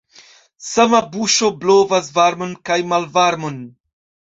[0.67, 3.63] Sama buŝo blovas varmon kaj malvarmon.